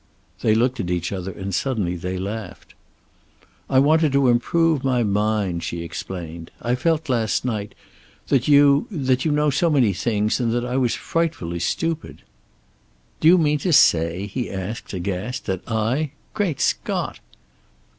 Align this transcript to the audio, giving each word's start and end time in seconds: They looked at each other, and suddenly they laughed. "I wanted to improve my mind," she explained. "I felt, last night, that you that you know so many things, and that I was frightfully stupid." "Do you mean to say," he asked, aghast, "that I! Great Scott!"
They 0.41 0.55
looked 0.55 0.79
at 0.79 0.89
each 0.89 1.11
other, 1.11 1.31
and 1.31 1.53
suddenly 1.53 1.95
they 1.95 2.17
laughed. 2.17 2.73
"I 3.69 3.77
wanted 3.77 4.11
to 4.13 4.29
improve 4.29 4.83
my 4.83 5.03
mind," 5.03 5.61
she 5.61 5.83
explained. 5.83 6.49
"I 6.59 6.73
felt, 6.73 7.07
last 7.07 7.45
night, 7.45 7.75
that 8.29 8.47
you 8.47 8.87
that 8.89 9.25
you 9.25 9.31
know 9.31 9.51
so 9.51 9.69
many 9.69 9.93
things, 9.93 10.39
and 10.39 10.51
that 10.53 10.65
I 10.65 10.75
was 10.75 10.95
frightfully 10.95 11.59
stupid." 11.59 12.23
"Do 13.19 13.27
you 13.27 13.37
mean 13.37 13.59
to 13.59 13.71
say," 13.71 14.25
he 14.25 14.49
asked, 14.49 14.91
aghast, 14.91 15.45
"that 15.45 15.61
I! 15.71 16.13
Great 16.33 16.61
Scott!" 16.61 17.19